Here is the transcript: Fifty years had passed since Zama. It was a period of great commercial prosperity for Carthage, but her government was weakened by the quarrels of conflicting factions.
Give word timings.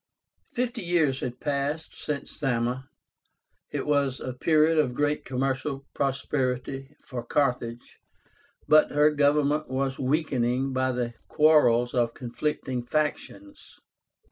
Fifty 0.53 0.81
years 0.81 1.19
had 1.19 1.39
passed 1.39 1.93
since 1.95 2.31
Zama. 2.39 2.89
It 3.69 3.85
was 3.85 4.19
a 4.19 4.33
period 4.33 4.79
of 4.79 4.95
great 4.95 5.23
commercial 5.25 5.85
prosperity 5.93 6.95
for 7.03 7.23
Carthage, 7.23 7.99
but 8.67 8.89
her 8.89 9.11
government 9.11 9.69
was 9.69 9.99
weakened 9.99 10.73
by 10.73 10.91
the 10.93 11.13
quarrels 11.27 11.93
of 11.93 12.15
conflicting 12.15 12.83
factions. 12.83 13.79